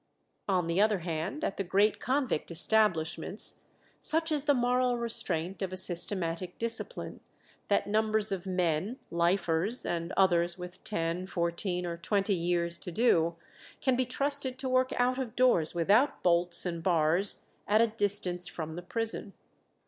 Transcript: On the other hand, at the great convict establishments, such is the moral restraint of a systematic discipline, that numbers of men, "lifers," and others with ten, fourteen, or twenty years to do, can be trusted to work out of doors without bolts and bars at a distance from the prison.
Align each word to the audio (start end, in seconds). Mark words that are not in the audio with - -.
On 0.49 0.65
the 0.65 0.81
other 0.81 1.01
hand, 1.01 1.43
at 1.43 1.57
the 1.57 1.63
great 1.63 1.99
convict 1.99 2.49
establishments, 2.49 3.67
such 3.99 4.31
is 4.31 4.45
the 4.45 4.55
moral 4.55 4.97
restraint 4.97 5.61
of 5.61 5.71
a 5.71 5.77
systematic 5.77 6.57
discipline, 6.57 7.19
that 7.67 7.85
numbers 7.85 8.31
of 8.31 8.47
men, 8.47 8.97
"lifers," 9.11 9.85
and 9.85 10.11
others 10.17 10.57
with 10.57 10.83
ten, 10.83 11.27
fourteen, 11.27 11.85
or 11.85 11.97
twenty 11.97 12.33
years 12.33 12.79
to 12.79 12.91
do, 12.91 13.35
can 13.79 13.95
be 13.95 14.07
trusted 14.07 14.57
to 14.57 14.67
work 14.67 14.91
out 14.97 15.19
of 15.19 15.35
doors 15.35 15.75
without 15.75 16.23
bolts 16.23 16.65
and 16.65 16.81
bars 16.81 17.41
at 17.67 17.79
a 17.79 17.85
distance 17.85 18.47
from 18.47 18.75
the 18.75 18.81
prison. 18.81 19.33